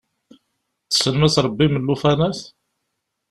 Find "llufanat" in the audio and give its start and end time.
1.85-2.39